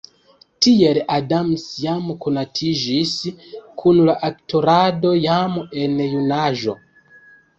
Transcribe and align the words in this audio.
Tiel 0.65 0.99
Adams 1.15 1.65
jam 1.81 2.07
konatiĝis 2.23 3.11
kun 3.81 4.01
la 4.07 4.15
aktorado 4.29 5.11
jam 5.27 5.59
en 5.83 6.01
junaĝo. 6.15 6.75